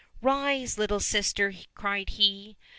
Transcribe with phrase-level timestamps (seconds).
[0.23, 2.57] "Rise, little sister!" cried he.